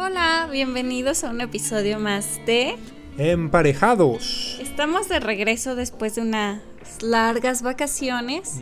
[0.00, 2.76] Hola, bienvenidos a un episodio más de
[3.16, 4.56] Emparejados.
[4.60, 6.62] Estamos de regreso después de unas
[7.00, 8.60] largas vacaciones.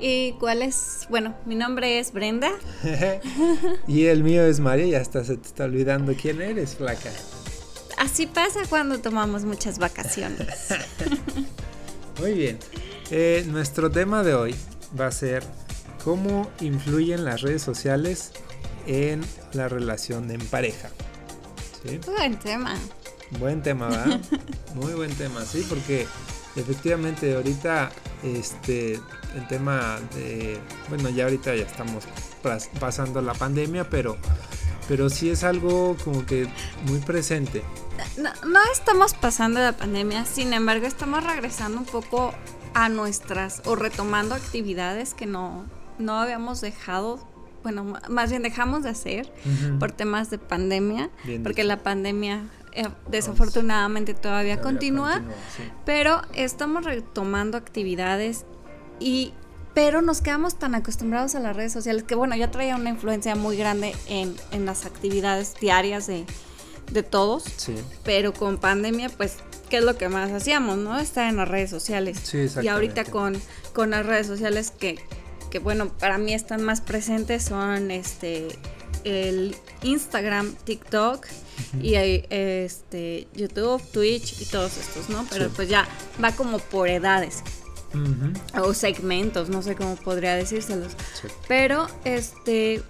[0.00, 1.06] ¿Y cuál es?
[1.10, 2.50] Bueno, mi nombre es Brenda.
[3.86, 7.10] y el mío es María, ya hasta se te está olvidando quién eres, flaca.
[7.98, 10.68] Así pasa cuando tomamos muchas vacaciones.
[12.20, 12.58] Muy bien.
[13.10, 14.54] Eh, nuestro tema de hoy
[14.98, 15.42] va a ser
[16.02, 18.32] cómo influyen las redes sociales
[18.86, 20.90] en la relación en pareja.
[22.06, 22.76] Buen tema.
[23.38, 24.20] Buen tema, ¿verdad?
[24.74, 26.06] Muy buen tema, sí, porque
[26.56, 27.90] efectivamente ahorita
[28.22, 28.94] este
[29.34, 30.58] el tema de
[30.88, 32.04] bueno, ya ahorita ya estamos
[32.80, 34.16] pasando la pandemia, pero
[34.88, 36.48] pero sí es algo como que
[36.86, 37.62] muy presente.
[38.16, 42.34] No, no estamos pasando la pandemia, sin embargo, estamos regresando un poco
[42.74, 45.64] a nuestras o retomando actividades que no
[45.98, 47.24] no habíamos dejado
[47.64, 49.32] bueno, más bien dejamos de hacer
[49.80, 51.10] por temas de pandemia,
[51.42, 55.22] porque la pandemia eh, desafortunadamente todavía, continúa,
[55.84, 58.44] pero estamos retomando actividades
[59.00, 59.32] y
[59.72, 63.34] pero nos quedamos tan acostumbrados a las redes sociales que bueno, ya traía una influencia
[63.34, 66.26] muy grande en, en las actividades diarias de,
[66.92, 67.74] de todos, sí.
[68.04, 69.38] pero con pandemia pues
[69.68, 70.98] ¿qué es lo que más hacíamos, no?
[71.00, 72.18] Estar en las redes sociales.
[72.22, 73.40] Sí, y ahorita con,
[73.72, 74.98] con las redes sociales que
[75.54, 78.48] que bueno, para mí están más presentes son este
[79.04, 81.28] el Instagram, TikTok
[81.80, 85.24] y este YouTube, Twitch y todos estos, ¿no?
[85.30, 85.86] Pero pues ya
[86.20, 87.44] va como por edades.
[88.60, 90.94] O segmentos, no sé cómo podría decírselos.
[91.46, 92.82] Pero este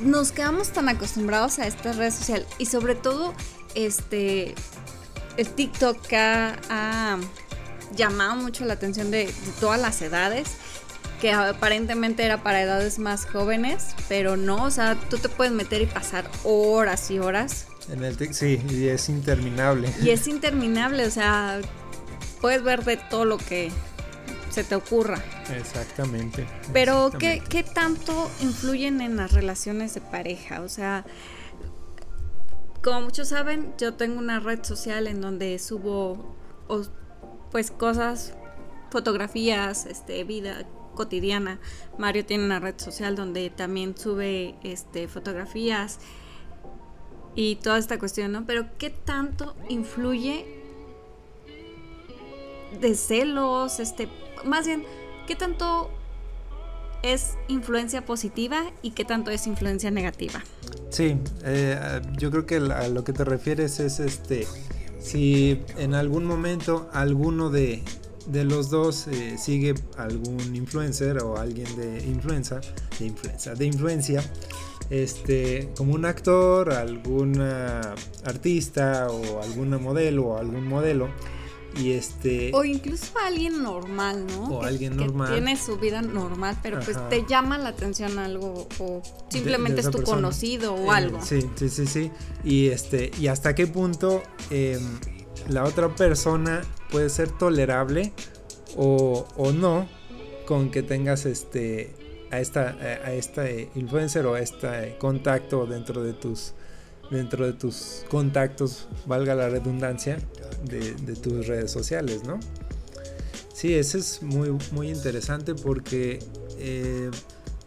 [0.00, 3.34] nos quedamos tan acostumbrados a estas redes sociales y sobre todo
[3.74, 4.54] este
[5.36, 7.18] el TikTok ha,
[7.96, 10.50] llamado mucho la atención de todas las edades
[11.20, 15.82] que aparentemente era para edades más jóvenes, pero no, o sea, tú te puedes meter
[15.82, 17.66] y pasar horas y horas.
[17.90, 19.92] En el sí, y es interminable.
[20.02, 21.60] Y es interminable, o sea,
[22.40, 23.70] puedes ver de todo lo que
[24.50, 25.22] se te ocurra.
[25.56, 26.46] Exactamente.
[26.72, 30.62] Pero ¿qué, ¿qué tanto influyen en las relaciones de pareja?
[30.62, 31.04] O sea,
[32.82, 36.36] como muchos saben, yo tengo una red social en donde subo
[37.50, 38.32] pues cosas,
[38.90, 40.66] fotografías, este, vida,
[40.96, 41.60] cotidiana.
[41.98, 46.00] Mario tiene una red social donde también sube este, fotografías
[47.36, 48.44] y toda esta cuestión, ¿no?
[48.46, 50.44] Pero ¿qué tanto influye
[52.80, 53.78] de celos?
[53.78, 54.08] Este,
[54.44, 54.82] más bien,
[55.28, 55.90] ¿qué tanto
[57.02, 60.42] es influencia positiva y qué tanto es influencia negativa?
[60.90, 64.46] Sí, eh, yo creo que a lo que te refieres es este,
[64.98, 67.82] si en algún momento alguno de,
[68.26, 72.60] de los dos eh, sigue algún influencer o alguien de influencia,
[72.98, 74.32] de influencia, de influencia,
[74.90, 77.94] este, como un actor, alguna
[78.24, 81.08] artista o alguna modelo o algún modelo.
[81.78, 84.44] Y este o incluso alguien normal, ¿no?
[84.44, 85.28] O alguien normal.
[85.28, 89.90] Que tiene su vida normal, pero pues te llama la atención algo o simplemente es
[89.90, 91.22] tu conocido o eh, algo.
[91.22, 92.10] Sí, sí, sí, sí.
[92.44, 94.80] Y este y hasta qué punto em,
[95.48, 98.12] la otra persona puede ser tolerable
[98.76, 99.88] o, no
[100.46, 101.94] con que tengas este
[102.30, 106.52] a esta a este influencer o a este contacto dentro de tus
[107.10, 110.18] dentro de tus contactos valga la redundancia
[110.64, 112.38] de, tus redes sociales no
[113.52, 116.18] sí eso es muy muy interesante porque
[116.58, 117.10] eh,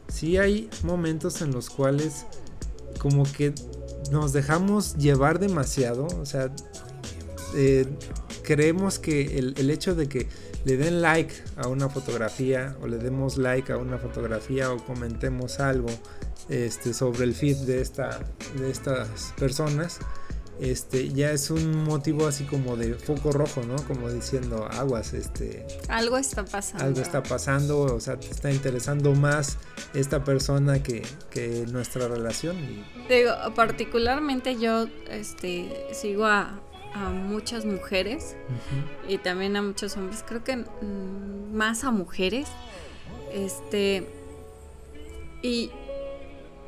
[0.07, 2.25] sí hay momentos en los cuales
[3.00, 3.53] como que
[4.12, 6.51] nos dejamos llevar demasiado o sea
[7.56, 7.86] eh,
[8.49, 10.27] creemos que el, hecho de que
[10.65, 15.59] le den like a una fotografía o le demos like a una fotografía o comentemos
[15.59, 15.89] algo
[16.49, 18.19] este, sobre el feed de, esta,
[18.57, 19.99] de estas personas,
[20.59, 23.75] este, ya es un motivo así como de foco rojo, ¿no?
[23.83, 25.67] Como diciendo, aguas, este...
[25.88, 26.85] Algo está pasando.
[26.85, 29.57] Algo está pasando, o sea, te está interesando más
[29.93, 32.57] esta persona que, que nuestra relación.
[33.07, 36.59] Digo, particularmente yo, este, sigo a,
[36.94, 38.36] a muchas mujeres
[39.07, 42.47] y también a muchos hombres, creo que mm, más a mujeres.
[43.31, 44.07] Este
[45.41, 45.71] y,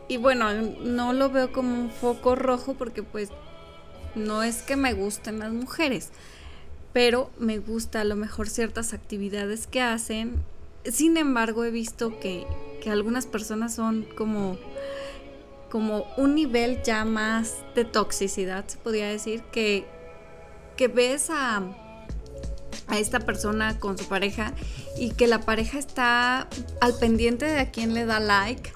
[0.07, 3.29] y bueno, no lo veo como un foco rojo porque pues
[4.15, 6.09] no es que me gusten las mujeres,
[6.93, 10.43] pero me gusta a lo mejor ciertas actividades que hacen.
[10.83, 12.45] Sin embargo, he visto que,
[12.81, 14.57] que algunas personas son como
[15.71, 19.85] como un nivel ya más de toxicidad, se podría decir, que
[20.81, 21.61] que ves a,
[22.87, 24.51] a esta persona con su pareja
[24.97, 26.47] y que la pareja está
[26.79, 28.71] al pendiente de a quién le da like,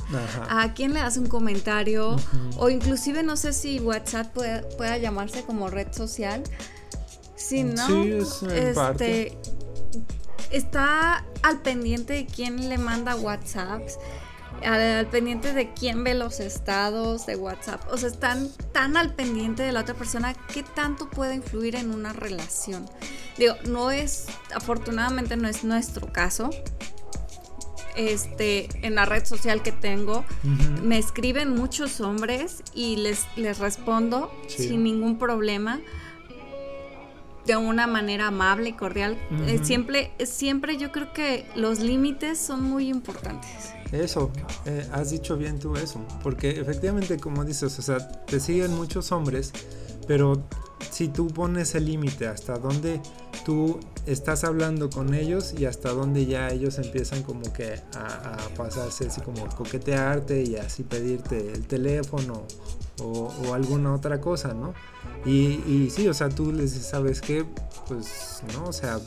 [0.48, 2.16] a quién le hace un comentario
[2.58, 4.32] o inclusive no sé si WhatsApp
[4.78, 6.44] pueda, llamarse como red social.
[7.36, 9.36] Si no, sí, es este,
[10.52, 13.98] está al pendiente de quién le manda WhatsApps
[14.66, 17.82] al, pendiente de quién ve los estados de WhatsApp.
[17.92, 21.92] O sea, están tan al pendiente de la otra persona que tanto puede influir en
[21.92, 22.86] una relación.
[23.38, 26.50] Digo, no es, afortunadamente no es nuestro caso.
[27.96, 30.26] Este, en la red social que tengo,
[30.84, 35.80] me escriben muchos hombres y les, les respondo sin ningún problema
[37.46, 39.18] de una manera amable y cordial.
[39.48, 43.74] Eh, siempre, siempre yo creo que los límites son muy importantes.
[43.92, 44.32] Eso,
[44.66, 49.12] eh, has dicho bien tú eso, porque efectivamente como dices, o sea, te siguen muchos
[49.12, 49.54] hombres,
[50.08, 50.44] pero
[50.92, 53.02] si tú pones el límite hasta donde
[53.46, 59.08] tú estás hablando con ellos y hasta donde ya ellos empiezan como que a, pasarse
[59.08, 62.46] así como coquetearte y así pedirte el teléfono
[63.02, 64.74] o, alguna otra cosa, ¿no?
[65.26, 67.46] Y, y, sí, o sea, tú les ¿sabes qué?
[67.88, 69.00] Pues no, o sea,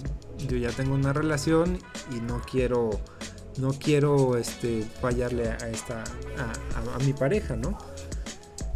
[0.46, 1.78] yo ya tengo una relación
[2.14, 2.90] y no quiero
[3.58, 7.76] no quiero este, fallarle a esta, a, mi pareja, ¿no?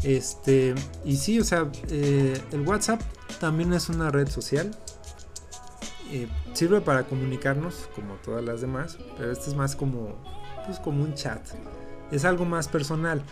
[0.02, 3.00] Este, y sí, o sea, eh, el WhatsApp
[3.40, 4.70] también es una red social.
[6.10, 10.16] Eh, sirve para comunicarnos como todas las demás, pero este es más como,
[10.66, 11.40] pues como un chat.
[12.10, 13.22] Es algo más personal.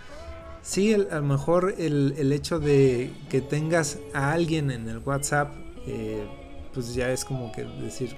[0.63, 5.53] Sí, a lo mejor el, hecho de que tengas a alguien en el WhatsApp,
[5.87, 6.27] eh,
[6.73, 8.17] pues ya es como que decir,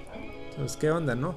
[0.57, 1.35] pues qué onda, ¿no?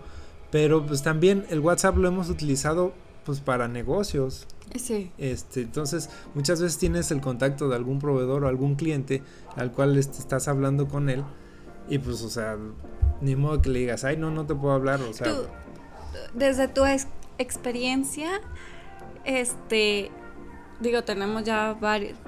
[0.50, 2.92] Pero pues también el WhatsApp lo hemos utilizado
[3.26, 4.46] pues para negocios.
[4.76, 5.12] Sí.
[5.18, 9.22] Este, entonces, muchas veces tienes el contacto de algún proveedor o algún cliente
[9.56, 11.24] al cual estás hablando con él
[11.88, 12.56] y pues, o sea,
[13.20, 15.32] ni modo que le digas, ay, no, no te puedo hablar, o sea.
[16.34, 16.84] desde tu
[17.38, 18.40] experiencia,
[19.24, 20.10] este,
[20.80, 22.18] digo, tenemos ya varios,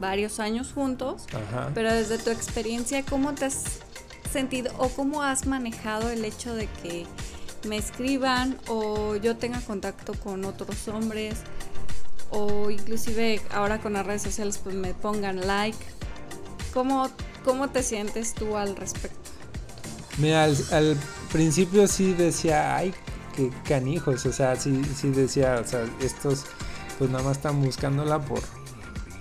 [0.00, 1.26] varios años juntos,
[1.74, 3.80] pero desde tu experiencia, ¿cómo te has
[4.30, 7.06] sentido o cómo has manejado el hecho de que
[7.64, 11.36] me escriban o yo tenga contacto con otros hombres
[12.30, 15.78] o inclusive ahora con las redes sociales pues me pongan like.
[16.72, 17.08] ¿Cómo,
[17.44, 19.30] cómo te sientes tú al respecto?
[20.18, 20.96] Mira, al,
[21.32, 22.94] principio sí decía, ay,
[23.34, 26.44] qué canijos, o sea, sí, sí decía, o sea, estos
[26.98, 28.40] pues nada más están buscándola por,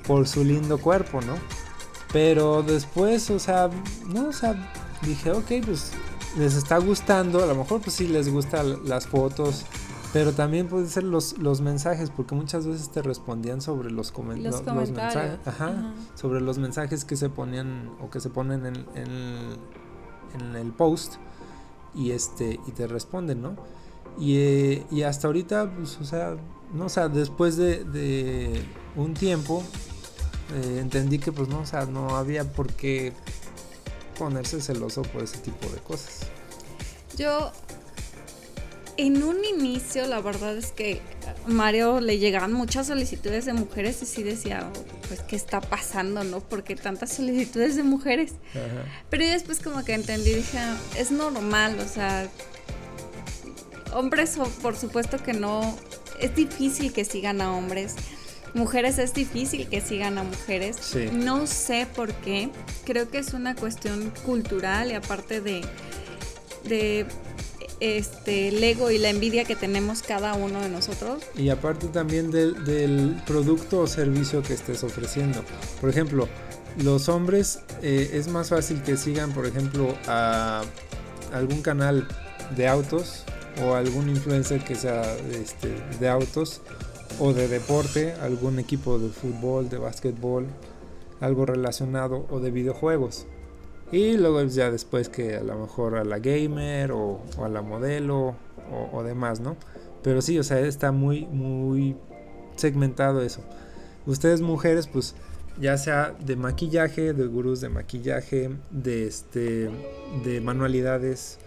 [0.07, 1.35] por su lindo cuerpo, ¿no?
[2.13, 3.69] Pero después, o sea,
[4.07, 4.55] no, o sea,
[5.01, 5.91] dije, ok, pues
[6.37, 9.65] les está gustando, a lo mejor pues sí les gustan las fotos,
[10.13, 14.65] pero también pueden ser los, los mensajes, porque muchas veces te respondían sobre los, comentarios
[14.65, 20.55] los, mensajes, ajá, sobre los mensajes que se ponían o que se ponen en, en,
[20.55, 21.15] el post
[21.93, 23.55] y este y te responden, ¿no?
[24.17, 26.35] Y, y, hasta ahorita, pues, o sea,
[26.73, 28.63] no, o sea, después de, de
[28.95, 29.63] un tiempo
[30.53, 33.13] eh, entendí que pues no, o sea, no había por qué
[34.15, 36.27] ponerse celoso por ese tipo de cosas.
[37.17, 37.51] Yo,
[38.97, 44.01] en un inicio, la verdad es que a Mario le llegaban muchas solicitudes de mujeres
[44.01, 46.39] y sí decía, oh, pues, ¿qué está pasando, no?
[46.39, 48.33] Porque tantas solicitudes de mujeres.
[49.09, 50.59] Pero después como que entendí, dije,
[50.97, 52.27] es normal, o sea,
[53.93, 55.75] hombres, por supuesto que no,
[56.19, 57.95] es difícil que sigan a hombres
[58.55, 60.77] mujeres es difícil que sigan a mujeres.
[61.13, 62.49] No sé por qué.
[62.85, 65.61] Creo que es una cuestión cultural y aparte de,
[66.67, 67.05] de
[67.79, 71.21] este, el ego y la envidia que tenemos cada uno de nosotros.
[71.37, 75.43] Y aparte también del, producto o servicio que estés ofreciendo.
[75.81, 76.27] Por ejemplo,
[76.81, 80.63] los hombres eh, es más fácil que sigan, por ejemplo, a
[81.33, 82.07] algún canal
[82.55, 83.23] de autos
[83.63, 86.61] o algún influencer que sea este, de autos
[87.19, 90.47] o de deporte, algún equipo de fútbol, de básquetbol,
[91.19, 93.27] algo relacionado o de videojuegos.
[93.91, 98.35] Y luego ya después que a lo mejor a la gamer o, a la modelo
[98.91, 99.55] o, demás, ¿no?
[100.01, 101.95] Pero sí, o sea, está muy, muy
[102.55, 103.41] segmentado eso.
[104.05, 105.15] Ustedes mujeres, pues
[105.59, 109.69] ya sea de maquillaje, de gurús de maquillaje, de este,
[110.23, 111.39] de manualidades,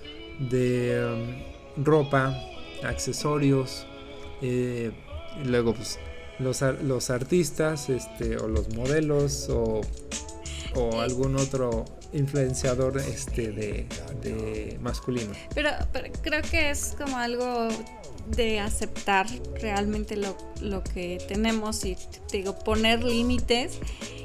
[0.50, 1.44] de
[1.76, 2.34] um, ropa,
[2.84, 3.86] accesorios,
[4.42, 4.92] eh,
[5.44, 5.98] luego, pues,
[6.38, 9.80] los, los artistas, este, o los modelos, o,
[10.74, 15.32] o algún otro influenciador este de, masculino.
[15.54, 15.70] Pero,
[16.22, 17.68] creo que es como algo
[18.36, 19.26] de aceptar
[19.60, 21.96] realmente lo, lo que tenemos y
[22.30, 23.78] digo poner límites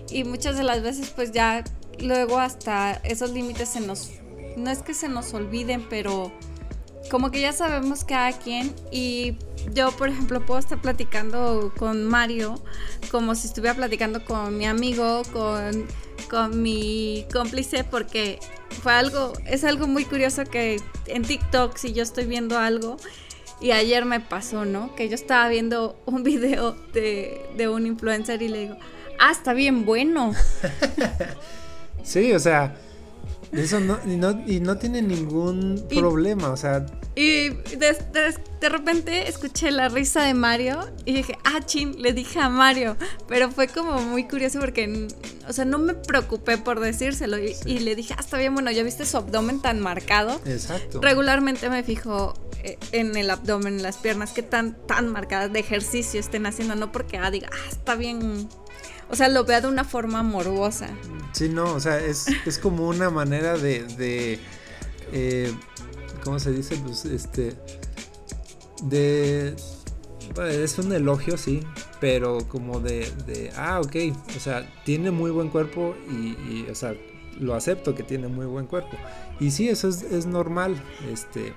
[0.09, 1.63] y muchas de las veces pues ya
[1.99, 4.11] luego hasta esos límites se nos
[4.57, 6.31] no es que se nos olviden, pero
[7.13, 9.35] como que ya sabemos cada quien y
[9.71, 12.55] yo, por ejemplo, puedo estar platicando con Mario
[13.11, 15.85] como si estuviera platicando con mi amigo, con,
[16.27, 18.39] con mi cómplice, porque
[18.81, 22.97] fue algo, es algo muy curioso que en TikTok, si yo estoy viendo algo,
[23.61, 24.95] y ayer me pasó, ¿no?
[24.95, 28.77] Que yo estaba viendo un video de, de un influencer y le digo,
[29.19, 30.33] ah, está bien bueno.
[32.03, 32.75] sí, o sea,
[33.51, 36.83] eso no, y no, y no tiene ningún problema, o sea.
[37.15, 37.95] Y de,
[38.59, 42.97] de, repente escuché la risa de Mario y dije, ah, chin, le dije a Mario.
[43.27, 45.07] Pero fue como muy curioso porque,
[45.47, 47.37] o sea, no me preocupé por decírselo.
[47.37, 50.41] Y, y le dije, ah, está bien, bueno, ya viste su abdomen tan marcado.
[50.45, 51.01] Exacto.
[51.01, 55.59] Regularmente me fijo eh, en el abdomen, en las piernas, que tan, tan marcadas de
[55.59, 58.49] ejercicio estén haciendo, no porque ah, diga, ah, está bien
[59.09, 60.89] o sea, lo vea de una forma morbosa.
[61.33, 64.39] Sí, no, o sea, es, es como una manera de, de
[65.11, 65.53] eh,
[66.23, 66.77] ¿cómo se dice?
[66.77, 67.53] Pues este,
[68.83, 69.55] de,
[70.49, 71.61] es un elogio, sí,
[71.99, 73.95] pero como de, de, ah, ok,
[74.35, 76.95] o sea, tiene muy buen cuerpo y, o sea,
[77.39, 78.97] lo acepto que tiene muy buen cuerpo.
[79.39, 81.53] Y sí, eso es, es normal, este,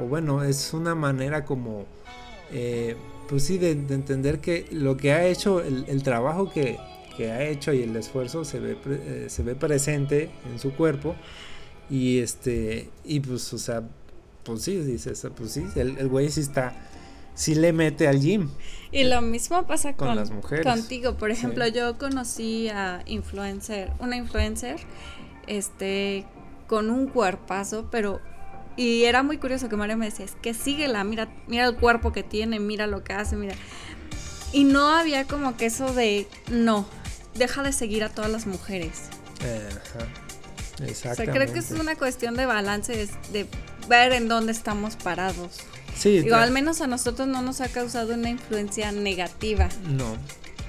[0.00, 1.86] o bueno, es una manera como...
[2.50, 2.96] Eh,
[3.28, 6.78] pues sí, de, entender que lo que ha hecho, el, trabajo que,
[7.30, 11.14] ha hecho y el esfuerzo se ve, eh, se ve presente en su cuerpo.
[11.90, 13.82] Y este, y pues, o sea,
[14.44, 16.74] pues sí, dices, pues sí, el, güey sí está,
[17.34, 18.50] sí le mete al gym.
[18.92, 20.66] Y lo mismo pasa con, las mujeres.
[20.66, 24.78] Contigo, por ejemplo, yo conocí a influencer, una influencer,
[25.46, 26.26] este,
[26.66, 28.20] con un cuerpazo, pero
[28.76, 32.12] y era muy curioso que Mario me decía, es que síguela, mira, mira el cuerpo
[32.12, 33.56] que tiene, mira lo que hace, mira.
[34.52, 36.86] Y no había como que eso de, no,
[37.34, 39.08] deja de seguir a todas las mujeres.
[39.40, 40.27] Ajá.
[40.86, 41.22] Exactamente.
[41.22, 43.46] O sea, creo que es una cuestión de balance, de,
[43.88, 45.60] ver en dónde estamos parados.
[45.96, 46.20] Sí.
[46.20, 49.68] Digo, al menos a nosotros no nos ha causado una influencia negativa.
[49.88, 50.16] No.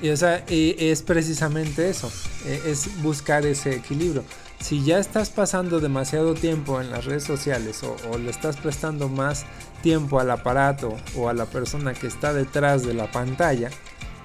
[0.02, 2.12] Y o sea, es precisamente eso,
[2.46, 4.24] e, es buscar ese equilibrio
[4.60, 9.46] si ya estás pasando demasiado tiempo en las redes sociales o, le estás prestando más
[9.82, 13.70] tiempo al aparato o a la persona que está detrás de la pantalla,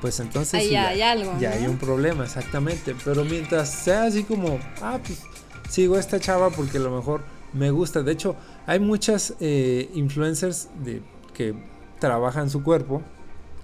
[0.01, 1.37] pues entonces ya, hay algo.
[1.39, 2.97] Ya hay un problema, exactamente.
[3.05, 5.21] Pero mientras sea así como, ah, pues
[5.69, 8.03] sigo a esta chava porque a lo mejor me gusta.
[8.03, 11.03] De hecho, hay muchas eh, influencers de,
[11.33, 11.55] que
[11.99, 13.03] trabajan su cuerpo,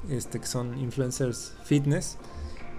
[0.09, 2.17] este, que son influencers fitness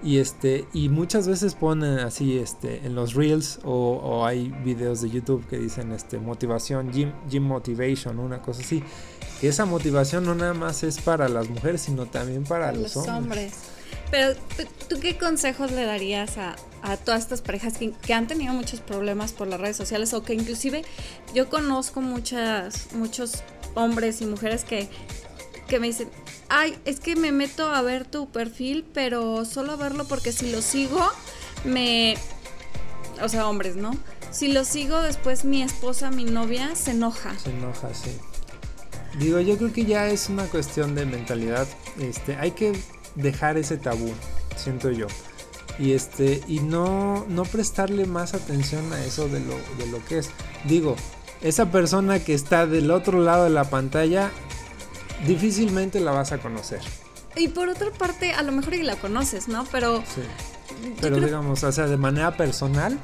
[0.03, 5.09] y este y muchas veces ponen así este en los reels o, hay videos de
[5.09, 8.83] YouTube que dicen este motivación gym, gym motivation una cosa así
[9.39, 13.53] que esa motivación no nada más es para las mujeres sino también para, los, hombres.
[14.09, 14.35] Pero
[14.87, 18.79] ¿tú, qué consejos le darías a, a todas estas parejas que, que, han tenido muchos
[18.79, 20.83] problemas por las redes sociales o que inclusive
[21.33, 23.43] yo conozco muchas muchos
[23.75, 24.89] hombres y mujeres que
[25.71, 26.09] que me dicen,
[26.49, 30.51] ay, es que me meto a ver tu perfil, pero solo a verlo porque si
[30.51, 31.01] lo sigo,
[31.63, 32.17] me...
[33.21, 33.97] O sea, hombres, ¿no?
[34.31, 37.39] Si lo sigo, después mi esposa, mi novia, se enoja.
[37.39, 38.11] Se enoja, sí.
[39.17, 41.65] Digo, yo creo que ya es una cuestión de mentalidad.
[42.01, 42.73] Este, hay que
[43.15, 44.13] dejar ese tabú,
[44.55, 45.07] siento yo.
[45.79, 50.19] Y este, y no, no prestarle más atención a eso de lo, de lo que
[50.19, 50.29] es.
[50.65, 50.95] Digo,
[51.41, 54.31] esa persona que está del otro lado de la pantalla
[55.25, 56.81] difícilmente la vas a conocer.
[57.35, 59.65] Y por otra parte, a lo mejor y la conoces, ¿no?
[59.71, 59.99] Pero.
[59.99, 60.21] Sí.
[60.99, 62.97] Pero digamos, o sea, de manera personal.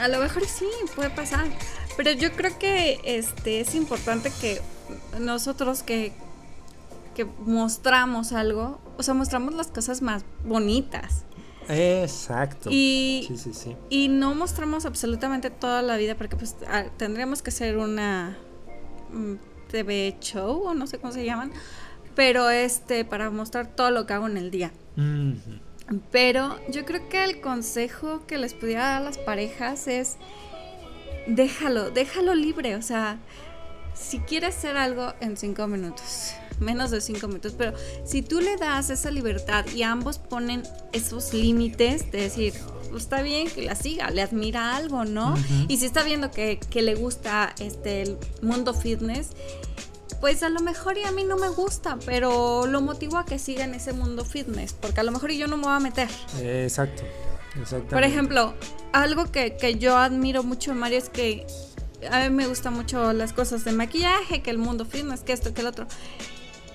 [0.00, 1.46] A lo mejor sí, puede pasar.
[1.96, 4.60] Pero yo creo que este es importante que
[5.18, 6.12] nosotros que,
[7.14, 11.24] que mostramos algo, o sea, mostramos las cosas más bonitas.
[11.68, 12.68] Exacto.
[12.72, 13.28] Y,
[13.88, 18.36] y no mostramos absolutamente toda la vida porque pues ah, tendríamos que ser una
[19.12, 19.34] mm,
[19.70, 21.52] TV show o no sé cómo se llaman,
[22.14, 24.72] pero este para mostrar todo lo que hago en el día.
[26.10, 30.16] Pero yo creo que el consejo que les pudiera dar a las parejas es
[31.26, 33.18] déjalo, déjalo libre, o sea,
[33.94, 37.72] si quieres hacer algo en cinco minutos, menos de cinco minutos, pero
[38.04, 42.54] si tú le das esa libertad y ambos ponen esos límites de decir,
[42.90, 45.34] pues está bien que la siga, le admira algo, ¿no?
[45.68, 49.30] Y si está viendo que, le gusta este el mundo fitness,
[50.20, 53.38] pues a lo mejor y a mí no me gusta, pero lo motivo a que
[53.38, 55.80] siga en ese mundo fitness, porque a lo mejor y yo no me voy a
[55.80, 56.08] meter.
[56.42, 57.02] exacto,
[57.90, 58.54] Por ejemplo,
[58.92, 61.46] algo que, que yo admiro mucho Mario es que
[62.10, 65.54] a mí me gustan mucho las cosas de maquillaje, que el mundo fitness, que esto,
[65.54, 65.86] que el otro.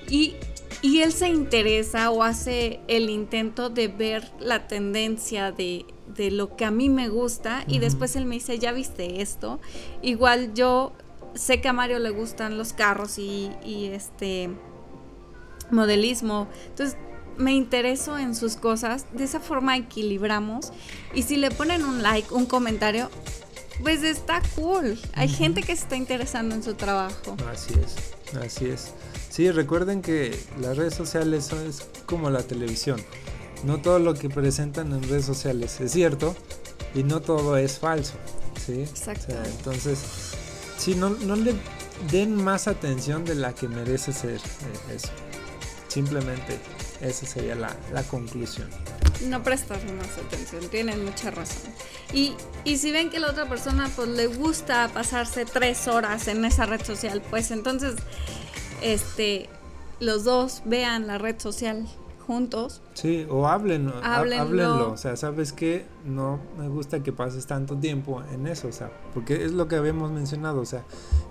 [0.10, 0.36] Y
[0.82, 5.86] y él se interesa o hace el intento de ver la tendencia de,
[6.16, 9.60] de lo que a mí me gusta y después él me dice, ya viste esto.
[10.04, 10.94] Igual yo
[11.34, 14.50] sé que a Mario le gustan los carros y, y este
[15.72, 16.48] modelismo.
[16.68, 16.96] Entonces
[17.38, 20.72] me intereso en sus cosas, de esa forma equilibramos
[21.14, 23.10] y si le ponen un like, un comentario,
[23.82, 25.00] pues está cool.
[25.14, 27.36] Hay gente que se está interesando en su trabajo.
[27.52, 28.94] Así es, así es.
[29.38, 33.00] Sí, recuerden que las redes sociales son es como la televisión.
[33.66, 36.36] No todo lo que presentan en redes sociales es cierto
[36.96, 38.14] y no todo es falso.
[38.66, 38.82] ¿sí?
[38.82, 39.36] Exacto.
[39.46, 40.00] entonces,
[40.80, 41.54] sí, no, no le
[42.12, 45.10] den más atención de la que merece ser eh, eso.
[45.88, 46.58] Simplemente
[47.02, 48.68] esa sería la, la conclusión.
[49.30, 51.72] No prestas más atención, tienen mucha razón.
[52.12, 56.44] Y, y si ven que la otra persona pues le gusta pasarse tres horas en
[56.44, 57.98] esa red social, pues entonces
[58.82, 59.50] este
[60.00, 61.86] los dos vean la red social
[62.26, 62.82] juntos.
[62.94, 64.44] Sí, o hablen, há- Háblenlo.
[64.44, 64.92] háblenlo.
[64.92, 65.86] O sea, ¿sabes qué?
[66.06, 69.78] No me gusta que pases tanto tiempo en eso, o sea, porque es lo que
[69.78, 70.84] habíamos mencionado, o sea,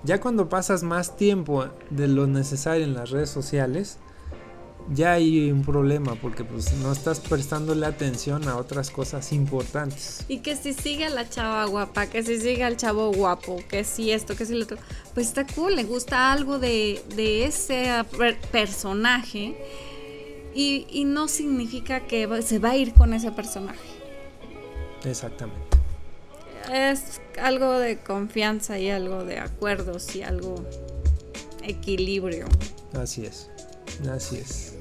[0.05, 3.99] ya cuando pasas más tiempo de lo necesario en las redes sociales,
[4.93, 10.25] ya hay un problema, porque pues no estás prestándole atención a otras cosas importantes.
[10.29, 13.85] Y que si sigue a la chava guapa, que si sigue al chavo guapo, que
[13.85, 14.79] si esto, que si lo otro,
[15.15, 19.57] pues está cool, le gusta algo de, de ese per- personaje
[20.55, 23.79] y, y no significa que se va a ir con ese personaje.
[25.05, 25.61] Exactamente.
[26.73, 30.65] Es algo de confianza y algo de acuerdos y algo
[31.63, 32.47] equilibrio.
[32.95, 33.51] Así es.
[34.11, 34.75] Así es.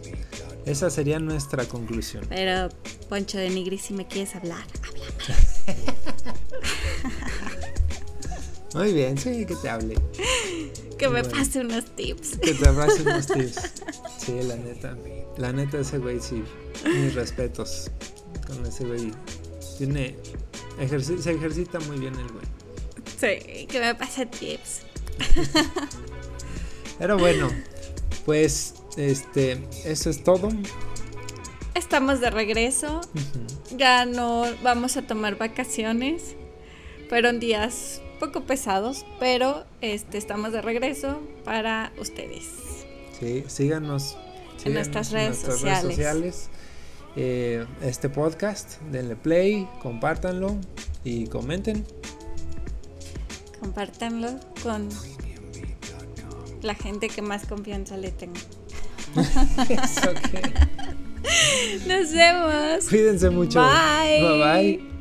[0.65, 2.25] Esa sería nuestra conclusión.
[2.29, 2.69] Pero,
[3.10, 5.05] Poncho de Nigri, si me quieres hablar, habla.
[8.74, 9.95] Muy bien, sí, que te hable.
[10.98, 11.38] Que me Bueno.
[11.38, 12.38] pase unos tips.
[12.39, 13.55] Que te abrace unos tips.
[14.19, 14.98] Sí, la neta.
[15.38, 16.43] La neta, ese güey, sí.
[16.86, 17.89] Mis respetos.
[18.48, 19.12] Con ese güey.
[19.77, 20.15] Tiene.
[20.79, 22.45] se ejercita muy bien el güey.
[23.19, 24.81] Sí, que me pase tips.
[27.00, 27.50] Pero bueno,
[28.25, 28.75] pues.
[28.97, 29.63] Este.
[29.85, 30.49] Eso es todo.
[31.73, 33.01] Estamos de regreso.
[33.75, 36.35] Ya no vamos a tomar vacaciones.
[37.09, 42.46] Fueron días poco pesados, pero este estamos de regreso para ustedes.
[43.20, 44.17] Sí, síganos.
[44.57, 45.96] síganos nuestras redes nuestras sociales.
[45.96, 46.50] sociales.
[47.17, 50.57] Eh, este podcast, denle play, compártanlo
[51.03, 51.85] y comenten.
[53.59, 54.89] Compártanlo con
[56.61, 58.41] la gente que más confianza le tenga.
[59.67, 59.77] Que-
[61.87, 62.87] Nos vemos.
[62.89, 63.59] Cuídense mucho.
[63.59, 64.21] Bye.
[64.21, 64.95] Bye bye.